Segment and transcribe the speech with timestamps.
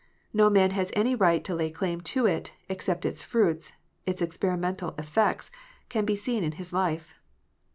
[0.33, 3.73] No man has any right to lay claim to it, except its fruits
[4.07, 5.51] its experimental effects
[5.89, 7.13] can be seen in his life.